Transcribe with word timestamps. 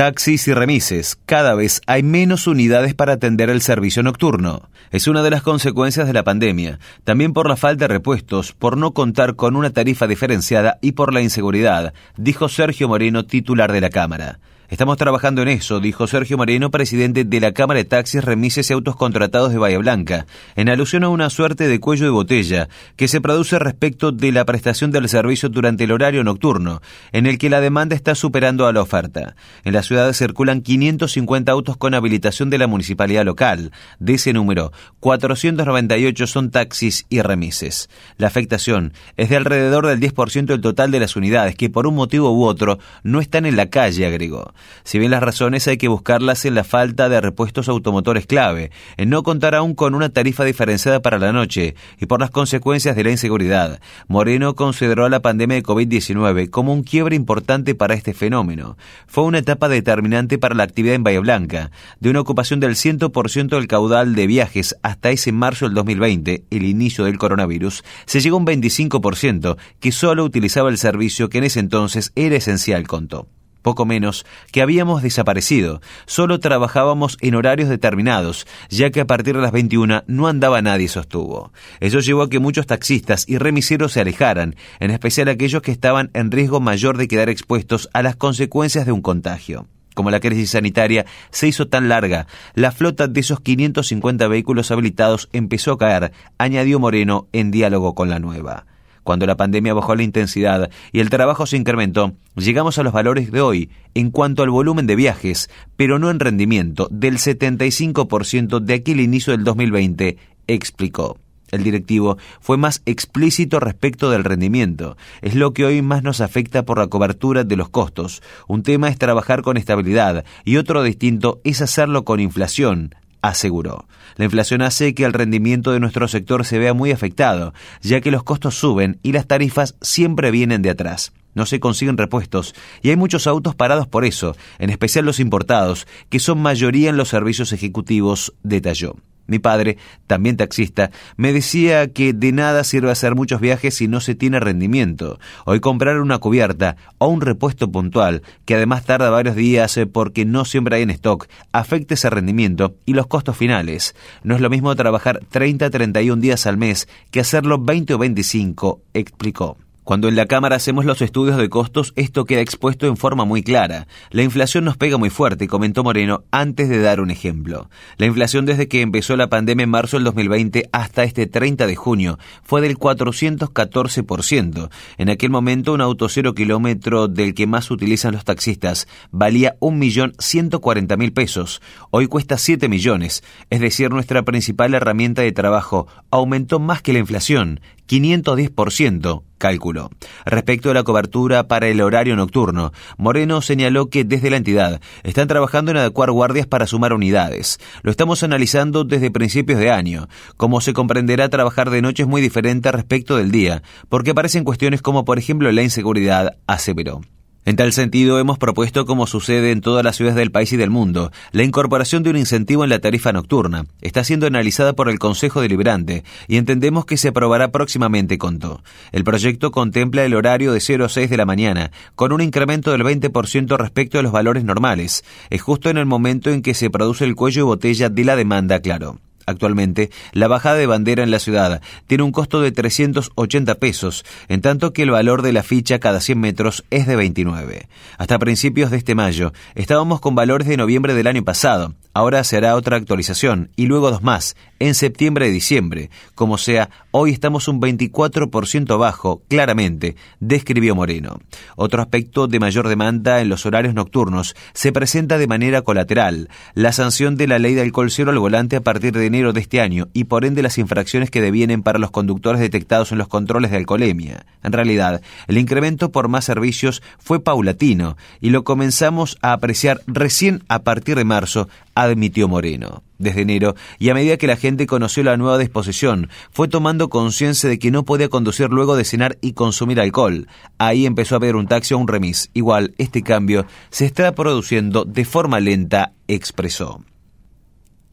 Taxis 0.00 0.48
y 0.48 0.54
remises. 0.54 1.18
Cada 1.26 1.54
vez 1.54 1.82
hay 1.86 2.02
menos 2.02 2.46
unidades 2.46 2.94
para 2.94 3.12
atender 3.12 3.50
el 3.50 3.60
servicio 3.60 4.02
nocturno. 4.02 4.70
Es 4.90 5.08
una 5.08 5.22
de 5.22 5.28
las 5.28 5.42
consecuencias 5.42 6.06
de 6.06 6.14
la 6.14 6.24
pandemia, 6.24 6.78
también 7.04 7.34
por 7.34 7.46
la 7.46 7.56
falta 7.58 7.84
de 7.84 7.88
repuestos, 7.88 8.52
por 8.52 8.78
no 8.78 8.92
contar 8.94 9.36
con 9.36 9.56
una 9.56 9.68
tarifa 9.68 10.06
diferenciada 10.06 10.78
y 10.80 10.92
por 10.92 11.12
la 11.12 11.20
inseguridad, 11.20 11.92
dijo 12.16 12.48
Sergio 12.48 12.88
Moreno, 12.88 13.26
titular 13.26 13.72
de 13.72 13.82
la 13.82 13.90
Cámara. 13.90 14.38
Estamos 14.70 14.98
trabajando 14.98 15.42
en 15.42 15.48
eso, 15.48 15.80
dijo 15.80 16.06
Sergio 16.06 16.36
Moreno, 16.36 16.70
presidente 16.70 17.24
de 17.24 17.40
la 17.40 17.50
Cámara 17.50 17.78
de 17.78 17.84
Taxis, 17.84 18.22
Remises 18.22 18.70
y 18.70 18.72
Autos 18.72 18.94
Contratados 18.94 19.50
de 19.50 19.58
Bahía 19.58 19.78
Blanca, 19.78 20.26
en 20.54 20.68
alusión 20.68 21.02
a 21.02 21.08
una 21.08 21.28
suerte 21.28 21.66
de 21.66 21.80
cuello 21.80 22.04
de 22.04 22.12
botella 22.12 22.68
que 22.94 23.08
se 23.08 23.20
produce 23.20 23.58
respecto 23.58 24.12
de 24.12 24.30
la 24.30 24.44
prestación 24.44 24.92
del 24.92 25.08
servicio 25.08 25.48
durante 25.48 25.82
el 25.82 25.90
horario 25.90 26.22
nocturno, 26.22 26.82
en 27.10 27.26
el 27.26 27.36
que 27.36 27.50
la 27.50 27.60
demanda 27.60 27.96
está 27.96 28.14
superando 28.14 28.68
a 28.68 28.72
la 28.72 28.80
oferta. 28.80 29.34
En 29.64 29.72
la 29.72 29.82
ciudad 29.82 30.12
circulan 30.12 30.60
550 30.60 31.50
autos 31.50 31.76
con 31.76 31.94
habilitación 31.94 32.48
de 32.48 32.58
la 32.58 32.68
municipalidad 32.68 33.24
local. 33.24 33.72
De 33.98 34.14
ese 34.14 34.32
número, 34.32 34.70
498 35.00 36.28
son 36.28 36.52
taxis 36.52 37.06
y 37.08 37.22
remises. 37.22 37.90
La 38.18 38.28
afectación 38.28 38.92
es 39.16 39.30
de 39.30 39.36
alrededor 39.36 39.88
del 39.88 39.98
10% 39.98 40.44
del 40.44 40.60
total 40.60 40.92
de 40.92 41.00
las 41.00 41.16
unidades 41.16 41.56
que 41.56 41.70
por 41.70 41.88
un 41.88 41.96
motivo 41.96 42.32
u 42.32 42.44
otro 42.44 42.78
no 43.02 43.20
están 43.20 43.46
en 43.46 43.56
la 43.56 43.68
calle, 43.68 44.06
agregó. 44.06 44.52
Si 44.84 44.98
bien 44.98 45.10
las 45.10 45.22
razones 45.22 45.68
hay 45.68 45.76
que 45.76 45.88
buscarlas 45.88 46.44
en 46.44 46.54
la 46.54 46.64
falta 46.64 47.08
de 47.08 47.20
repuestos 47.20 47.68
automotores 47.68 48.26
clave, 48.26 48.70
en 48.96 49.10
no 49.10 49.22
contar 49.22 49.54
aún 49.54 49.74
con 49.74 49.94
una 49.94 50.08
tarifa 50.08 50.44
diferenciada 50.44 51.00
para 51.00 51.18
la 51.18 51.32
noche 51.32 51.74
y 51.98 52.06
por 52.06 52.20
las 52.20 52.30
consecuencias 52.30 52.96
de 52.96 53.04
la 53.04 53.10
inseguridad, 53.10 53.80
Moreno 54.08 54.54
consideró 54.54 55.08
la 55.08 55.20
pandemia 55.20 55.56
de 55.56 55.62
COVID-19 55.62 56.50
como 56.50 56.72
un 56.72 56.82
quiebre 56.82 57.16
importante 57.16 57.74
para 57.74 57.94
este 57.94 58.14
fenómeno. 58.14 58.76
Fue 59.06 59.24
una 59.24 59.38
etapa 59.38 59.68
determinante 59.68 60.38
para 60.38 60.54
la 60.54 60.64
actividad 60.64 60.94
en 60.94 61.04
Bahía 61.04 61.20
Blanca, 61.20 61.70
de 62.00 62.10
una 62.10 62.20
ocupación 62.20 62.60
del 62.60 62.74
100% 62.74 63.48
del 63.48 63.68
caudal 63.68 64.14
de 64.14 64.26
viajes 64.26 64.76
hasta 64.82 65.10
ese 65.10 65.32
marzo 65.32 65.66
del 65.66 65.74
2020, 65.74 66.44
el 66.50 66.64
inicio 66.64 67.04
del 67.04 67.18
coronavirus, 67.18 67.82
se 68.06 68.20
llegó 68.20 68.36
a 68.36 68.40
un 68.40 68.46
25% 68.46 69.56
que 69.80 69.92
solo 69.92 70.24
utilizaba 70.24 70.70
el 70.70 70.78
servicio 70.78 71.28
que 71.28 71.38
en 71.38 71.44
ese 71.44 71.60
entonces 71.60 72.12
era 72.14 72.36
esencial, 72.36 72.86
contó 72.86 73.28
poco 73.62 73.84
menos, 73.86 74.26
que 74.52 74.62
habíamos 74.62 75.02
desaparecido. 75.02 75.80
Solo 76.06 76.40
trabajábamos 76.40 77.16
en 77.20 77.34
horarios 77.34 77.68
determinados, 77.68 78.46
ya 78.68 78.90
que 78.90 79.00
a 79.00 79.06
partir 79.06 79.36
de 79.36 79.42
las 79.42 79.52
21 79.52 80.04
no 80.06 80.26
andaba 80.28 80.62
nadie, 80.62 80.88
sostuvo. 80.88 81.52
Eso 81.80 82.00
llevó 82.00 82.22
a 82.22 82.30
que 82.30 82.38
muchos 82.38 82.66
taxistas 82.66 83.24
y 83.28 83.38
remiseros 83.38 83.92
se 83.92 84.00
alejaran, 84.00 84.56
en 84.78 84.90
especial 84.90 85.28
aquellos 85.28 85.62
que 85.62 85.72
estaban 85.72 86.10
en 86.14 86.30
riesgo 86.30 86.60
mayor 86.60 86.96
de 86.96 87.08
quedar 87.08 87.28
expuestos 87.28 87.88
a 87.92 88.02
las 88.02 88.16
consecuencias 88.16 88.86
de 88.86 88.92
un 88.92 89.02
contagio. 89.02 89.66
Como 89.94 90.10
la 90.10 90.20
crisis 90.20 90.50
sanitaria 90.50 91.04
se 91.30 91.48
hizo 91.48 91.68
tan 91.68 91.88
larga, 91.88 92.26
la 92.54 92.72
flota 92.72 93.08
de 93.08 93.20
esos 93.20 93.40
550 93.40 94.28
vehículos 94.28 94.70
habilitados 94.70 95.28
empezó 95.32 95.72
a 95.72 95.78
caer, 95.78 96.12
añadió 96.38 96.78
Moreno 96.78 97.28
en 97.32 97.50
diálogo 97.50 97.94
con 97.94 98.08
la 98.08 98.18
nueva. 98.18 98.66
Cuando 99.10 99.26
la 99.26 99.36
pandemia 99.36 99.74
bajó 99.74 99.96
la 99.96 100.04
intensidad 100.04 100.70
y 100.92 101.00
el 101.00 101.10
trabajo 101.10 101.44
se 101.44 101.56
incrementó, 101.56 102.12
llegamos 102.36 102.78
a 102.78 102.84
los 102.84 102.92
valores 102.92 103.32
de 103.32 103.40
hoy 103.40 103.68
en 103.94 104.12
cuanto 104.12 104.44
al 104.44 104.50
volumen 104.50 104.86
de 104.86 104.94
viajes, 104.94 105.50
pero 105.76 105.98
no 105.98 106.10
en 106.12 106.20
rendimiento, 106.20 106.86
del 106.92 107.18
75% 107.18 108.60
de 108.60 108.74
aquel 108.74 109.00
inicio 109.00 109.32
del 109.32 109.42
2020, 109.42 110.16
explicó. 110.46 111.18
El 111.50 111.64
directivo 111.64 112.18
fue 112.38 112.56
más 112.56 112.82
explícito 112.86 113.58
respecto 113.58 114.10
del 114.10 114.22
rendimiento. 114.22 114.96
Es 115.22 115.34
lo 115.34 115.54
que 115.54 115.64
hoy 115.64 115.82
más 115.82 116.04
nos 116.04 116.20
afecta 116.20 116.64
por 116.64 116.78
la 116.78 116.86
cobertura 116.86 117.42
de 117.42 117.56
los 117.56 117.68
costos. 117.68 118.22
Un 118.46 118.62
tema 118.62 118.90
es 118.90 118.96
trabajar 118.96 119.42
con 119.42 119.56
estabilidad 119.56 120.24
y 120.44 120.56
otro 120.56 120.84
distinto 120.84 121.40
es 121.42 121.62
hacerlo 121.62 122.04
con 122.04 122.20
inflación, 122.20 122.94
aseguró. 123.22 123.86
La 124.16 124.24
inflación 124.24 124.62
hace 124.62 124.94
que 124.94 125.04
el 125.04 125.12
rendimiento 125.12 125.72
de 125.72 125.80
nuestro 125.80 126.08
sector 126.08 126.44
se 126.44 126.58
vea 126.58 126.74
muy 126.74 126.90
afectado, 126.90 127.54
ya 127.80 128.00
que 128.00 128.10
los 128.10 128.22
costos 128.22 128.54
suben 128.56 128.98
y 129.02 129.12
las 129.12 129.26
tarifas 129.26 129.76
siempre 129.80 130.30
vienen 130.30 130.62
de 130.62 130.70
atrás. 130.70 131.12
No 131.34 131.46
se 131.46 131.60
consiguen 131.60 131.96
repuestos 131.96 132.54
y 132.82 132.90
hay 132.90 132.96
muchos 132.96 133.26
autos 133.26 133.54
parados 133.54 133.86
por 133.86 134.04
eso, 134.04 134.36
en 134.58 134.70
especial 134.70 135.04
los 135.04 135.20
importados, 135.20 135.86
que 136.08 136.18
son 136.18 136.42
mayoría 136.42 136.90
en 136.90 136.96
los 136.96 137.08
servicios 137.08 137.52
ejecutivos, 137.52 138.34
detalló. 138.42 138.96
Mi 139.30 139.38
padre, 139.38 139.78
también 140.08 140.36
taxista, 140.36 140.90
me 141.16 141.32
decía 141.32 141.92
que 141.92 142.12
de 142.12 142.32
nada 142.32 142.64
sirve 142.64 142.90
hacer 142.90 143.14
muchos 143.14 143.40
viajes 143.40 143.76
si 143.76 143.86
no 143.86 144.00
se 144.00 144.16
tiene 144.16 144.40
rendimiento. 144.40 145.18
Hoy 145.46 145.60
comprar 145.60 146.00
una 146.00 146.18
cubierta 146.18 146.76
o 146.98 147.06
un 147.06 147.20
repuesto 147.20 147.70
puntual, 147.70 148.22
que 148.44 148.56
además 148.56 148.84
tarda 148.84 149.08
varios 149.08 149.36
días 149.36 149.76
eh, 149.76 149.86
porque 149.86 150.24
no 150.24 150.44
siempre 150.44 150.76
hay 150.76 150.82
en 150.82 150.90
stock, 150.90 151.28
afecta 151.52 151.94
ese 151.94 152.10
rendimiento 152.10 152.74
y 152.84 152.94
los 152.94 153.06
costos 153.06 153.36
finales. 153.36 153.94
No 154.24 154.34
es 154.34 154.40
lo 154.40 154.50
mismo 154.50 154.74
trabajar 154.74 155.20
30 155.30 155.70
31 155.70 156.20
días 156.20 156.46
al 156.46 156.56
mes 156.56 156.88
que 157.12 157.20
hacerlo 157.20 157.58
20 157.58 157.94
o 157.94 157.98
25, 157.98 158.82
explicó. 158.94 159.56
Cuando 159.90 160.06
en 160.06 160.14
la 160.14 160.26
Cámara 160.26 160.54
hacemos 160.54 160.84
los 160.84 161.02
estudios 161.02 161.36
de 161.36 161.48
costos, 161.48 161.92
esto 161.96 162.24
queda 162.24 162.42
expuesto 162.42 162.86
en 162.86 162.96
forma 162.96 163.24
muy 163.24 163.42
clara. 163.42 163.88
La 164.10 164.22
inflación 164.22 164.64
nos 164.64 164.76
pega 164.76 164.98
muy 164.98 165.10
fuerte, 165.10 165.48
comentó 165.48 165.82
Moreno, 165.82 166.22
antes 166.30 166.68
de 166.68 166.80
dar 166.80 167.00
un 167.00 167.10
ejemplo. 167.10 167.68
La 167.96 168.06
inflación 168.06 168.46
desde 168.46 168.68
que 168.68 168.82
empezó 168.82 169.16
la 169.16 169.28
pandemia 169.28 169.64
en 169.64 169.70
marzo 169.70 169.96
del 169.96 170.04
2020 170.04 170.68
hasta 170.70 171.02
este 171.02 171.26
30 171.26 171.66
de 171.66 171.74
junio 171.74 172.20
fue 172.44 172.60
del 172.60 172.78
414%. 172.78 174.70
En 174.96 175.10
aquel 175.10 175.30
momento, 175.30 175.72
un 175.72 175.80
auto 175.80 176.08
cero 176.08 176.34
kilómetro 176.34 177.08
del 177.08 177.34
que 177.34 177.48
más 177.48 177.68
utilizan 177.72 178.12
los 178.12 178.24
taxistas 178.24 178.86
valía 179.10 179.56
1.140.000 179.58 181.12
pesos. 181.12 181.60
Hoy 181.90 182.06
cuesta 182.06 182.38
7 182.38 182.68
millones. 182.68 183.24
Es 183.50 183.58
decir, 183.58 183.90
nuestra 183.90 184.22
principal 184.22 184.72
herramienta 184.72 185.22
de 185.22 185.32
trabajo 185.32 185.88
aumentó 186.12 186.60
más 186.60 186.80
que 186.80 186.92
la 186.92 187.00
inflación, 187.00 187.58
510%, 187.90 189.24
cálculo. 189.36 189.90
Respecto 190.24 190.70
a 190.70 190.74
la 190.74 190.84
cobertura 190.84 191.48
para 191.48 191.66
el 191.66 191.80
horario 191.80 192.14
nocturno, 192.14 192.72
Moreno 192.96 193.42
señaló 193.42 193.90
que 193.90 194.04
desde 194.04 194.30
la 194.30 194.36
entidad 194.36 194.80
están 195.02 195.26
trabajando 195.26 195.72
en 195.72 195.78
adecuar 195.78 196.12
guardias 196.12 196.46
para 196.46 196.68
sumar 196.68 196.92
unidades. 196.92 197.58
Lo 197.82 197.90
estamos 197.90 198.22
analizando 198.22 198.84
desde 198.84 199.10
principios 199.10 199.58
de 199.58 199.72
año. 199.72 200.08
Como 200.36 200.60
se 200.60 200.72
comprenderá, 200.72 201.28
trabajar 201.28 201.70
de 201.70 201.82
noche 201.82 202.04
es 202.04 202.08
muy 202.08 202.22
diferente 202.22 202.70
respecto 202.70 203.16
del 203.16 203.32
día, 203.32 203.64
porque 203.88 204.12
aparecen 204.12 204.44
cuestiones 204.44 204.82
como 204.82 205.04
por 205.04 205.18
ejemplo 205.18 205.50
la 205.50 205.62
inseguridad, 205.62 206.36
aseveró. 206.46 207.00
En 207.46 207.56
tal 207.56 207.72
sentido, 207.72 208.18
hemos 208.18 208.38
propuesto, 208.38 208.84
como 208.84 209.06
sucede 209.06 209.50
en 209.50 209.62
todas 209.62 209.82
las 209.82 209.96
ciudades 209.96 210.16
del 210.16 210.30
país 210.30 210.52
y 210.52 210.58
del 210.58 210.68
mundo, 210.68 211.10
la 211.32 211.42
incorporación 211.42 212.02
de 212.02 212.10
un 212.10 212.18
incentivo 212.18 212.64
en 212.64 212.70
la 212.70 212.80
tarifa 212.80 213.12
nocturna. 213.12 213.64
Está 213.80 214.04
siendo 214.04 214.26
analizada 214.26 214.74
por 214.74 214.90
el 214.90 214.98
Consejo 214.98 215.40
Deliberante 215.40 216.04
y 216.28 216.36
entendemos 216.36 216.84
que 216.84 216.98
se 216.98 217.08
aprobará 217.08 217.50
próximamente, 217.50 218.18
contó. 218.18 218.62
El 218.92 219.04
proyecto 219.04 219.52
contempla 219.52 220.04
el 220.04 220.14
horario 220.14 220.52
de 220.52 220.60
0 220.60 220.84
a 220.84 220.88
6 220.90 221.08
de 221.08 221.16
la 221.16 221.24
mañana, 221.24 221.70
con 221.94 222.12
un 222.12 222.20
incremento 222.20 222.72
del 222.72 222.82
20% 222.82 223.56
respecto 223.56 223.98
a 223.98 224.02
los 224.02 224.12
valores 224.12 224.44
normales. 224.44 225.02
Es 225.30 225.40
justo 225.40 225.70
en 225.70 225.78
el 225.78 225.86
momento 225.86 226.30
en 226.30 226.42
que 226.42 226.52
se 226.52 226.68
produce 226.68 227.06
el 227.06 227.14
cuello 227.14 227.40
de 227.40 227.46
botella 227.46 227.88
de 227.88 228.04
la 228.04 228.16
demanda, 228.16 228.60
claro. 228.60 228.98
Actualmente, 229.30 229.90
la 230.12 230.28
bajada 230.28 230.56
de 230.56 230.66
bandera 230.66 231.02
en 231.02 231.10
la 231.10 231.18
ciudad 231.18 231.62
tiene 231.86 232.02
un 232.02 232.12
costo 232.12 232.40
de 232.40 232.52
380 232.52 233.54
pesos, 233.56 234.04
en 234.28 234.40
tanto 234.40 234.72
que 234.72 234.82
el 234.82 234.90
valor 234.90 235.22
de 235.22 235.32
la 235.32 235.42
ficha 235.42 235.78
cada 235.78 236.00
100 236.00 236.20
metros 236.20 236.64
es 236.70 236.86
de 236.86 236.96
29. 236.96 237.68
Hasta 237.98 238.18
principios 238.18 238.70
de 238.70 238.76
este 238.76 238.94
mayo, 238.94 239.32
estábamos 239.54 240.00
con 240.00 240.14
valores 240.14 240.48
de 240.48 240.56
noviembre 240.56 240.94
del 240.94 241.06
año 241.06 241.24
pasado. 241.24 241.74
Ahora 241.92 242.22
se 242.22 242.36
hará 242.36 242.54
otra 242.54 242.76
actualización 242.76 243.50
y 243.56 243.66
luego 243.66 243.90
dos 243.90 244.02
más, 244.02 244.36
en 244.60 244.74
septiembre 244.74 245.26
y 245.28 245.32
diciembre. 245.32 245.90
Como 246.14 246.38
sea, 246.38 246.70
hoy 246.92 247.10
estamos 247.10 247.48
un 247.48 247.60
24% 247.60 248.78
bajo, 248.78 249.22
claramente, 249.26 249.96
describió 250.20 250.76
Moreno. 250.76 251.18
Otro 251.56 251.82
aspecto 251.82 252.28
de 252.28 252.38
mayor 252.38 252.68
demanda 252.68 253.20
en 253.20 253.28
los 253.28 253.44
horarios 253.44 253.74
nocturnos 253.74 254.36
se 254.52 254.70
presenta 254.70 255.18
de 255.18 255.26
manera 255.26 255.62
colateral, 255.62 256.28
la 256.54 256.72
sanción 256.72 257.16
de 257.16 257.26
la 257.26 257.40
ley 257.40 257.54
de 257.54 257.62
alcohol 257.62 257.90
cero 257.90 258.12
al 258.12 258.18
volante 258.18 258.54
a 258.54 258.60
partir 258.60 258.92
de 258.92 259.06
enero 259.06 259.32
de 259.32 259.40
este 259.40 259.60
año 259.60 259.88
y 259.92 260.04
por 260.04 260.24
ende 260.24 260.42
las 260.42 260.58
infracciones 260.58 261.10
que 261.10 261.20
devienen 261.20 261.62
para 261.62 261.80
los 261.80 261.90
conductores 261.90 262.40
detectados 262.40 262.92
en 262.92 262.98
los 262.98 263.08
controles 263.08 263.50
de 263.50 263.56
alcoholemia. 263.56 264.26
En 264.44 264.52
realidad, 264.52 265.00
el 265.26 265.38
incremento 265.38 265.90
por 265.90 266.08
más 266.08 266.24
servicios 266.24 266.82
fue 266.98 267.20
paulatino 267.20 267.96
y 268.20 268.30
lo 268.30 268.44
comenzamos 268.44 269.18
a 269.22 269.32
apreciar 269.32 269.80
recién 269.86 270.44
a 270.48 270.60
partir 270.60 270.96
de 270.96 271.04
marzo, 271.04 271.48
admitió 271.82 272.28
Moreno. 272.28 272.82
Desde 272.98 273.22
enero, 273.22 273.54
y 273.78 273.88
a 273.88 273.94
medida 273.94 274.18
que 274.18 274.26
la 274.26 274.36
gente 274.36 274.66
conoció 274.66 275.02
la 275.02 275.16
nueva 275.16 275.38
disposición, 275.38 276.10
fue 276.32 276.48
tomando 276.48 276.90
conciencia 276.90 277.48
de 277.48 277.58
que 277.58 277.70
no 277.70 277.84
podía 277.84 278.08
conducir 278.08 278.50
luego 278.50 278.76
de 278.76 278.84
cenar 278.84 279.16
y 279.22 279.32
consumir 279.32 279.80
alcohol. 279.80 280.26
Ahí 280.58 280.84
empezó 280.84 281.16
a 281.16 281.20
ver 281.20 281.36
un 281.36 281.46
taxi 281.46 281.72
o 281.74 281.78
un 281.78 281.88
remis. 281.88 282.30
Igual, 282.34 282.74
este 282.76 283.02
cambio 283.02 283.46
se 283.70 283.86
está 283.86 284.14
produciendo 284.14 284.84
de 284.84 285.04
forma 285.04 285.40
lenta, 285.40 285.92
expresó. 286.08 286.82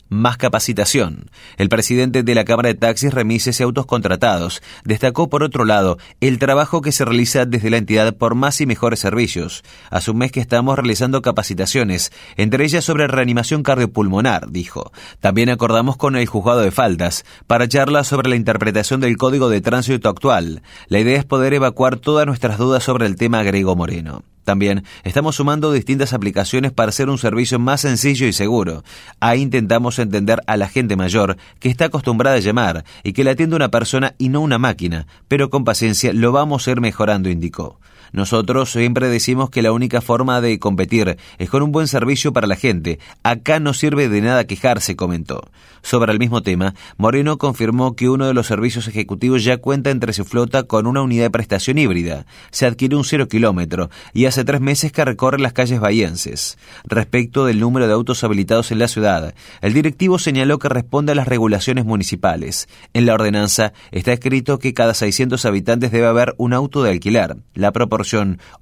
Más 0.09 0.37
capacitación. 0.37 1.29
El 1.57 1.69
presidente 1.69 2.23
de 2.23 2.35
la 2.35 2.45
Cámara 2.45 2.69
de 2.69 2.75
Taxis, 2.75 3.13
Remises 3.13 3.59
y 3.59 3.63
Autos 3.63 3.85
Contratados 3.85 4.61
destacó, 4.83 5.29
por 5.29 5.43
otro 5.43 5.65
lado, 5.65 5.97
el 6.21 6.39
trabajo 6.39 6.81
que 6.81 6.91
se 6.91 7.05
realiza 7.05 7.45
desde 7.45 7.69
la 7.69 7.77
entidad 7.77 8.15
por 8.15 8.35
más 8.35 8.61
y 8.61 8.65
mejores 8.65 8.99
servicios. 8.99 9.63
Hace 9.89 10.11
un 10.11 10.17
mes 10.17 10.31
que 10.31 10.39
estamos 10.39 10.77
realizando 10.77 11.21
capacitaciones, 11.21 12.11
entre 12.35 12.63
ellas 12.63 12.85
sobre 12.85 13.07
reanimación 13.07 13.63
cardiopulmonar, 13.63 14.49
dijo. 14.49 14.91
También 15.19 15.49
acordamos 15.49 15.97
con 15.97 16.15
el 16.15 16.27
juzgado 16.27 16.61
de 16.61 16.71
faltas 16.71 17.25
para 17.47 17.67
charlas 17.67 18.07
sobre 18.07 18.29
la 18.29 18.35
interpretación 18.35 19.01
del 19.01 19.17
Código 19.17 19.49
de 19.49 19.61
Tránsito 19.61 20.09
actual. 20.09 20.61
La 20.87 20.99
idea 20.99 21.17
es 21.17 21.25
poder 21.25 21.53
evacuar 21.53 21.97
todas 21.97 22.25
nuestras 22.25 22.57
dudas 22.57 22.83
sobre 22.83 23.05
el 23.05 23.15
tema, 23.15 23.43
Grego 23.43 23.75
Moreno. 23.75 24.23
También 24.47 24.85
estamos 25.03 25.35
sumando 25.35 25.73
distintas 25.73 26.13
aplicaciones 26.13 26.71
para 26.71 26.87
hacer 26.87 27.09
un 27.09 27.17
servicio 27.17 27.59
más 27.59 27.81
sencillo 27.81 28.27
y 28.27 28.31
seguro. 28.31 28.85
Ahí 29.19 29.41
intentamos 29.41 29.99
entender 29.99 30.41
a 30.47 30.55
la 30.55 30.69
gente 30.69 30.95
mayor 30.95 31.35
que 31.59 31.67
está 31.67 31.87
acostumbrada 31.87 32.37
a 32.37 32.39
llamar 32.39 32.85
y 33.03 33.11
que 33.11 33.25
le 33.25 33.31
atiende 33.31 33.57
una 33.57 33.71
persona 33.71 34.15
y 34.17 34.29
no 34.29 34.39
una 34.39 34.57
máquina, 34.57 35.05
pero 35.27 35.49
con 35.49 35.65
paciencia 35.65 36.13
lo 36.13 36.31
vamos 36.31 36.65
a 36.65 36.71
ir 36.71 36.79
mejorando, 36.79 37.29
indicó. 37.29 37.77
Nosotros 38.11 38.71
siempre 38.71 39.09
decimos 39.09 39.49
que 39.49 39.61
la 39.61 39.71
única 39.71 40.01
forma 40.01 40.41
de 40.41 40.59
competir 40.59 41.17
es 41.37 41.49
con 41.49 41.63
un 41.63 41.71
buen 41.71 41.87
servicio 41.87 42.33
para 42.33 42.47
la 42.47 42.55
gente. 42.55 42.99
Acá 43.23 43.59
no 43.59 43.73
sirve 43.73 44.09
de 44.09 44.21
nada 44.21 44.45
quejarse, 44.45 44.95
comentó. 44.95 45.49
Sobre 45.81 46.11
el 46.11 46.19
mismo 46.19 46.41
tema, 46.41 46.73
Moreno 46.97 47.37
confirmó 47.37 47.95
que 47.95 48.09
uno 48.09 48.27
de 48.27 48.33
los 48.33 48.47
servicios 48.47 48.87
ejecutivos 48.87 49.43
ya 49.43 49.57
cuenta 49.57 49.89
entre 49.89 50.11
su 50.13 50.25
flota 50.25 50.63
con 50.63 50.85
una 50.85 51.01
unidad 51.01 51.25
de 51.25 51.31
prestación 51.31 51.77
híbrida. 51.77 52.25
Se 52.51 52.65
adquirió 52.65 52.97
un 52.97 53.05
cero 53.05 53.27
kilómetro 53.27 53.89
y 54.13 54.25
hace 54.25 54.43
tres 54.43 54.59
meses 54.59 54.91
que 54.91 55.05
recorre 55.05 55.39
las 55.39 55.53
calles 55.53 55.79
bahienses. 55.79 56.57
Respecto 56.83 57.45
del 57.45 57.59
número 57.59 57.87
de 57.87 57.93
autos 57.93 58.23
habilitados 58.23 58.71
en 58.71 58.79
la 58.79 58.87
ciudad, 58.87 59.33
el 59.61 59.73
directivo 59.73 60.19
señaló 60.19 60.59
que 60.59 60.69
responde 60.69 61.13
a 61.13 61.15
las 61.15 61.27
regulaciones 61.27 61.85
municipales. 61.85 62.67
En 62.93 63.05
la 63.05 63.13
ordenanza 63.13 63.73
está 63.91 64.13
escrito 64.13 64.59
que 64.59 64.73
cada 64.73 64.93
600 64.93 65.45
habitantes 65.45 65.91
debe 65.91 66.07
haber 66.07 66.35
un 66.37 66.53
auto 66.53 66.83
de 66.83 66.91
alquilar. 66.91 67.37
La 67.53 67.71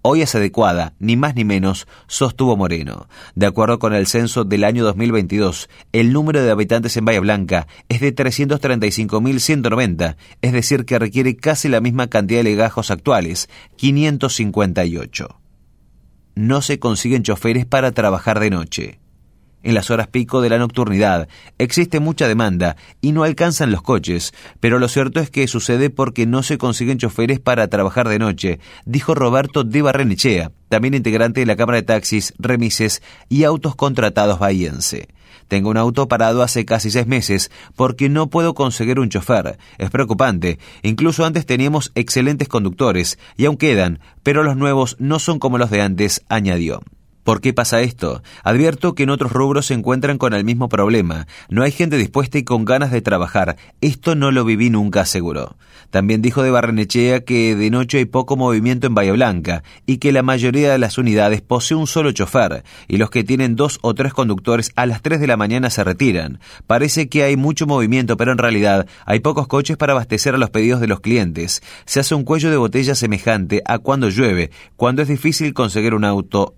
hoy 0.01 0.21
es 0.21 0.35
adecuada, 0.35 0.93
ni 0.99 1.17
más 1.17 1.35
ni 1.35 1.43
menos, 1.43 1.87
sostuvo 2.07 2.55
Moreno. 2.55 3.07
De 3.35 3.45
acuerdo 3.45 3.79
con 3.79 3.93
el 3.93 4.07
censo 4.07 4.43
del 4.43 4.63
año 4.63 4.83
2022, 4.83 5.69
el 5.91 6.13
número 6.13 6.43
de 6.43 6.51
habitantes 6.51 6.95
en 6.97 7.05
Bahía 7.05 7.19
Blanca 7.19 7.67
es 7.89 8.01
de 8.01 8.15
335.190, 8.15 10.15
es 10.41 10.53
decir, 10.53 10.85
que 10.85 10.99
requiere 10.99 11.35
casi 11.35 11.69
la 11.69 11.81
misma 11.81 12.07
cantidad 12.07 12.39
de 12.39 12.45
legajos 12.45 12.91
actuales, 12.91 13.49
558. 13.77 15.39
No 16.35 16.61
se 16.61 16.79
consiguen 16.79 17.23
choferes 17.23 17.65
para 17.65 17.91
trabajar 17.91 18.39
de 18.39 18.49
noche 18.49 18.99
en 19.65 19.73
las 19.73 19.91
horas 19.91 20.07
pico 20.07 20.41
de 20.41 20.49
la 20.49 20.57
nocturnidad. 20.57 21.27
Existe 21.57 21.99
mucha 21.99 22.29
demanda 22.29 22.77
y 23.01 23.11
no 23.11 23.23
alcanzan 23.23 23.71
los 23.71 23.81
coches, 23.81 24.33
pero 24.61 24.79
lo 24.79 24.87
cierto 24.87 25.19
es 25.19 25.29
que 25.29 25.47
sucede 25.47 25.89
porque 25.89 26.25
no 26.25 26.43
se 26.43 26.57
consiguen 26.57 26.99
choferes 26.99 27.41
para 27.41 27.67
trabajar 27.67 28.07
de 28.07 28.19
noche, 28.19 28.59
dijo 28.85 29.15
Roberto 29.15 29.63
de 29.63 29.81
Barrenechea, 29.81 30.51
también 30.69 30.93
integrante 30.93 31.41
de 31.41 31.45
la 31.47 31.57
Cámara 31.57 31.77
de 31.77 31.83
Taxis, 31.83 32.33
Remises 32.39 33.01
y 33.27 33.43
Autos 33.43 33.75
Contratados 33.75 34.39
Bahiense. 34.39 35.09
Tengo 35.47 35.69
un 35.69 35.77
auto 35.77 36.07
parado 36.07 36.41
hace 36.41 36.65
casi 36.65 36.89
seis 36.89 37.07
meses 37.07 37.51
porque 37.75 38.09
no 38.09 38.29
puedo 38.29 38.53
conseguir 38.53 38.99
un 38.99 39.09
chofer. 39.09 39.57
Es 39.77 39.89
preocupante. 39.91 40.59
Incluso 40.81 41.25
antes 41.25 41.45
teníamos 41.45 41.91
excelentes 41.95 42.47
conductores 42.47 43.19
y 43.37 43.45
aún 43.45 43.57
quedan, 43.57 43.99
pero 44.23 44.43
los 44.43 44.57
nuevos 44.57 44.95
no 44.99 45.19
son 45.19 45.39
como 45.39 45.57
los 45.57 45.69
de 45.69 45.81
antes, 45.81 46.23
añadió. 46.29 46.81
¿Por 47.25 47.41
qué 47.41 47.53
pasa 47.53 47.81
esto? 47.81 48.21
Advierto 48.43 48.93
que 48.93 49.01
en 49.01 49.09
otros 49.09 49.31
rubros 49.31 49.65
se 49.65 49.73
encuentran 49.73 50.19
con 50.19 50.35
el 50.35 50.43
mismo 50.43 50.69
problema. 50.69 51.25
No 51.49 51.63
hay 51.63 51.71
gente 51.71 51.97
dispuesta 51.97 52.37
y 52.37 52.43
con 52.43 52.65
ganas 52.65 52.91
de 52.91 53.01
trabajar. 53.01 53.57
Esto 53.81 54.13
no 54.13 54.29
lo 54.29 54.45
viví 54.45 54.69
nunca, 54.69 55.01
aseguró. 55.01 55.57
También 55.89 56.21
dijo 56.21 56.43
de 56.43 56.51
Barrenechea 56.51 57.21
que 57.21 57.55
de 57.55 57.71
noche 57.71 57.97
hay 57.97 58.05
poco 58.05 58.37
movimiento 58.37 58.85
en 58.85 58.93
Bahía 58.93 59.13
Blanca 59.13 59.63
y 59.87 59.97
que 59.97 60.11
la 60.11 60.21
mayoría 60.21 60.71
de 60.71 60.77
las 60.77 60.99
unidades 60.99 61.41
posee 61.41 61.75
un 61.75 61.87
solo 61.87 62.11
chofer 62.11 62.63
y 62.87 62.97
los 62.97 63.09
que 63.09 63.23
tienen 63.23 63.55
dos 63.55 63.79
o 63.81 63.95
tres 63.95 64.13
conductores 64.13 64.71
a 64.75 64.85
las 64.85 65.01
tres 65.01 65.19
de 65.19 65.25
la 65.25 65.35
mañana 65.35 65.71
se 65.71 65.83
retiran. 65.83 66.39
Parece 66.67 67.09
que 67.09 67.23
hay 67.23 67.37
mucho 67.37 67.65
movimiento, 67.65 68.17
pero 68.17 68.33
en 68.33 68.37
realidad 68.37 68.85
hay 69.07 69.21
pocos 69.21 69.47
coches 69.47 69.77
para 69.77 69.93
abastecer 69.93 70.35
a 70.35 70.37
los 70.37 70.51
pedidos 70.51 70.79
de 70.79 70.87
los 70.87 70.99
clientes. 70.99 71.63
Se 71.85 71.99
hace 71.99 72.13
un 72.13 72.23
cuello 72.23 72.51
de 72.51 72.57
botella 72.57 72.93
semejante 72.93 73.63
a 73.65 73.79
cuando 73.79 74.09
llueve, 74.09 74.51
cuando 74.75 75.01
es 75.01 75.07
difícil 75.07 75.55
conseguir 75.55 75.95
un 75.95 76.05
auto, 76.05 76.53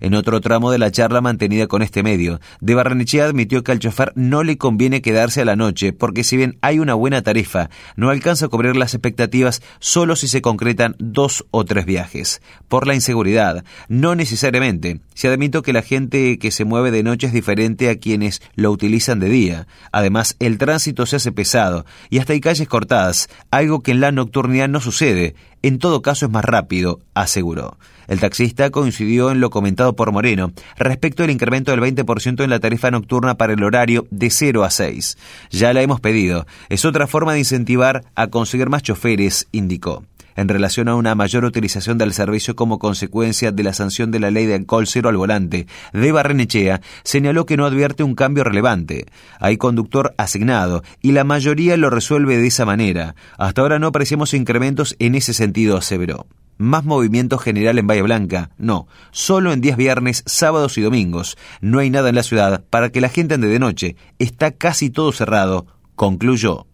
En 0.00 0.14
otro 0.14 0.40
tramo 0.40 0.70
de 0.70 0.78
la 0.78 0.90
charla 0.90 1.20
mantenida 1.20 1.66
con 1.66 1.82
este 1.82 2.02
medio, 2.02 2.40
de 2.60 2.74
Barrenechea 2.74 3.24
admitió 3.24 3.62
que 3.62 3.72
al 3.72 3.78
chofer 3.78 4.12
no 4.16 4.42
le 4.42 4.58
conviene 4.58 5.02
quedarse 5.02 5.42
a 5.42 5.44
la 5.44 5.54
noche 5.54 5.92
porque 5.92 6.24
si 6.24 6.36
bien 6.36 6.58
hay 6.60 6.78
una 6.78 6.94
buena 6.94 7.22
tarifa, 7.22 7.70
no 7.94 8.10
alcanza 8.10 8.46
a 8.46 8.48
cubrir 8.48 8.74
las 8.74 8.94
expectativas 8.94 9.62
solo 9.78 10.16
si 10.16 10.28
se 10.28 10.42
concretan 10.42 10.96
dos 10.98 11.44
o 11.50 11.64
tres 11.64 11.86
viajes. 11.86 12.42
Por 12.68 12.86
la 12.86 12.94
inseguridad, 12.94 13.64
no 13.88 14.14
necesariamente. 14.14 15.00
Se 15.14 15.28
admito 15.28 15.62
que 15.62 15.72
la 15.72 15.82
gente 15.82 16.38
que 16.38 16.50
se 16.50 16.64
mueve 16.64 16.90
de 16.90 17.02
noche 17.02 17.26
es 17.26 17.32
diferente 17.32 17.88
a 17.88 17.96
quienes 17.96 18.42
lo 18.56 18.70
utilizan 18.70 19.20
de 19.20 19.28
día. 19.28 19.66
Además, 19.92 20.36
el 20.40 20.58
tránsito 20.58 21.06
se 21.06 21.16
hace 21.16 21.32
pesado 21.32 21.84
y 22.10 22.18
hasta 22.18 22.32
hay 22.32 22.40
calles 22.40 22.66
cortadas, 22.66 23.28
algo 23.50 23.82
que 23.82 23.92
en 23.92 24.00
la 24.00 24.10
nocturnidad 24.10 24.68
no 24.68 24.80
sucede. 24.80 25.34
En 25.62 25.78
todo 25.78 26.02
caso 26.02 26.26
es 26.26 26.32
más 26.32 26.44
rápido, 26.44 27.00
aseguró. 27.14 27.76
El 28.08 28.20
taxista 28.20 28.70
coincidió 28.70 29.30
en 29.30 29.40
lo 29.40 29.50
comentado 29.50 29.94
por 29.94 30.12
Moreno 30.12 30.52
respecto 30.76 31.22
al 31.22 31.30
incremento 31.30 31.70
del 31.70 31.80
20% 31.80 32.42
en 32.42 32.50
la 32.50 32.60
tarifa 32.60 32.90
nocturna 32.90 33.36
para 33.36 33.52
el 33.52 33.62
horario 33.62 34.06
de 34.10 34.30
0 34.30 34.64
a 34.64 34.70
6. 34.70 35.16
Ya 35.50 35.72
la 35.72 35.82
hemos 35.82 36.00
pedido. 36.00 36.46
Es 36.68 36.84
otra 36.84 37.06
forma 37.06 37.32
de 37.32 37.38
incentivar 37.38 38.04
a 38.14 38.26
conseguir 38.26 38.68
más 38.68 38.82
choferes, 38.82 39.46
indicó 39.52 40.04
en 40.36 40.48
relación 40.48 40.88
a 40.88 40.94
una 40.94 41.14
mayor 41.14 41.44
utilización 41.44 41.98
del 41.98 42.12
servicio 42.12 42.56
como 42.56 42.78
consecuencia 42.78 43.52
de 43.52 43.62
la 43.62 43.72
sanción 43.72 44.10
de 44.10 44.20
la 44.20 44.30
ley 44.30 44.46
de 44.46 44.54
alcohol 44.54 44.86
cero 44.86 45.08
al 45.08 45.16
volante 45.16 45.66
de 45.92 46.12
Barrenechea, 46.12 46.80
señaló 47.04 47.46
que 47.46 47.56
no 47.56 47.66
advierte 47.66 48.02
un 48.02 48.14
cambio 48.14 48.44
relevante. 48.44 49.06
Hay 49.40 49.56
conductor 49.56 50.14
asignado 50.18 50.82
y 51.00 51.12
la 51.12 51.24
mayoría 51.24 51.76
lo 51.76 51.90
resuelve 51.90 52.36
de 52.36 52.46
esa 52.46 52.64
manera. 52.64 53.14
Hasta 53.38 53.62
ahora 53.62 53.78
no 53.78 53.88
apreciamos 53.88 54.34
incrementos 54.34 54.96
en 54.98 55.14
ese 55.14 55.34
sentido, 55.34 55.76
aseveró 55.76 56.26
más 56.58 56.84
movimiento 56.84 57.38
general 57.38 57.78
en 57.78 57.86
Bahía 57.86 58.02
Blanca. 58.02 58.50
No, 58.56 58.86
solo 59.10 59.52
en 59.52 59.60
días 59.60 59.76
viernes, 59.76 60.22
sábados 60.26 60.78
y 60.78 60.82
domingos. 60.82 61.36
No 61.60 61.80
hay 61.80 61.90
nada 61.90 62.08
en 62.08 62.14
la 62.14 62.22
ciudad 62.22 62.64
para 62.70 62.90
que 62.90 63.00
la 63.00 63.08
gente 63.08 63.34
ande 63.34 63.48
de 63.48 63.58
noche. 63.58 63.96
Está 64.18 64.52
casi 64.52 64.88
todo 64.88 65.12
cerrado, 65.12 65.66
concluyó. 65.96 66.66